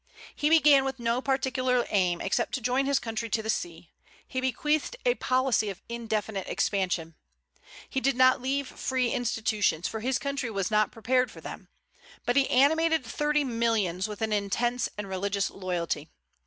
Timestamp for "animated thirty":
12.49-13.43